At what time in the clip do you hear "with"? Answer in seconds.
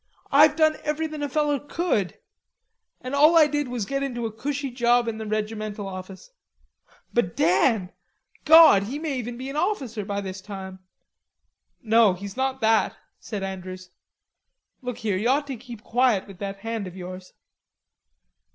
16.25-16.39